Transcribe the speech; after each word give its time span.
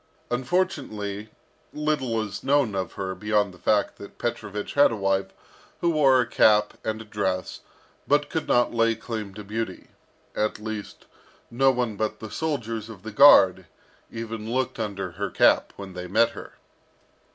Unfortunately, 0.31 1.29
little 1.73 2.19
is 2.23 2.43
known 2.43 2.73
of 2.73 2.93
her 2.93 3.13
beyond 3.13 3.53
the 3.53 3.59
fact 3.59 3.97
that 3.99 4.17
Petrovich 4.17 4.73
had 4.73 4.91
a 4.91 4.95
wife, 4.95 5.27
who 5.79 5.91
wore 5.91 6.19
a 6.19 6.25
cap 6.25 6.73
and 6.83 6.99
a 6.99 7.05
dress, 7.05 7.59
but 8.07 8.27
could 8.27 8.47
not 8.47 8.73
lay 8.73 8.95
claim 8.95 9.35
to 9.35 9.43
beauty, 9.43 9.89
at 10.35 10.57
least, 10.57 11.05
no 11.51 11.69
one 11.69 11.97
but 11.97 12.17
the 12.19 12.31
soldiers 12.31 12.89
of 12.89 13.03
the 13.03 13.11
guard 13.11 13.67
even 14.11 14.51
looked 14.51 14.79
under 14.79 15.11
her 15.11 15.29
cap 15.29 15.71
when 15.75 15.93
they 15.93 16.07
met 16.07 16.31
her. 16.31 16.53